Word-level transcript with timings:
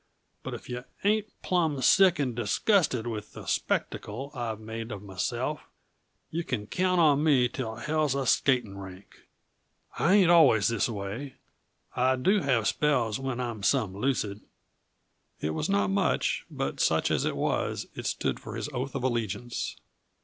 But 0.41 0.55
if 0.55 0.67
yuh 0.67 0.83
ain't 1.03 1.27
plumb 1.43 1.79
sick 1.83 2.17
and 2.17 2.35
disgusted 2.35 3.05
with 3.05 3.33
the 3.33 3.45
spectacle 3.45 4.31
I've 4.33 4.59
made 4.59 4.91
uh 4.91 4.97
myself, 4.97 5.61
yuh 6.31 6.43
can 6.43 6.65
count 6.65 6.99
on 6.99 7.23
me 7.23 7.47
till 7.47 7.75
hell's 7.75 8.15
a 8.15 8.25
skating 8.25 8.79
rink. 8.79 9.27
I 9.99 10.15
ain't 10.15 10.31
always 10.31 10.69
thisaway. 10.71 11.35
I 11.95 12.15
do 12.15 12.39
have 12.39 12.65
spells 12.67 13.19
when 13.19 13.39
I'm 13.39 13.61
some 13.61 13.95
lucid." 13.95 14.41
It 15.39 15.51
was 15.51 15.69
not 15.69 15.91
much, 15.91 16.47
but 16.49 16.79
such 16.79 17.11
as 17.11 17.23
it 17.23 17.35
was 17.35 17.85
it 17.93 18.07
stood 18.07 18.39
for 18.39 18.55
his 18.55 18.69
oath 18.69 18.95
of 18.95 19.03
allegiance. 19.03 19.75